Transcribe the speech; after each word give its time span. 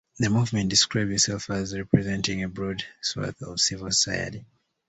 The 0.17 0.31
movement 0.31 0.71
describes 0.71 1.11
itself 1.11 1.51
as 1.51 1.77
representing 1.77 2.41
a 2.41 2.49
broad 2.49 2.83
swathe 3.03 3.39
of 3.43 3.59
civil 3.59 3.91
society. 3.91 4.43